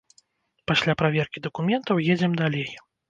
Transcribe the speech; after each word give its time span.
Пасля 0.71 0.95
праверкі 1.01 1.43
дакументаў 1.49 2.03
едзем 2.15 2.33
далей. 2.41 2.69